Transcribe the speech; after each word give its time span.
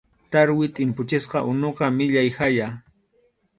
Tarwi 0.31 0.65
tʼimpuchisqa 0.75 1.39
unuqa 1.51 1.85
millay 1.97 2.29
haya. 2.37 2.67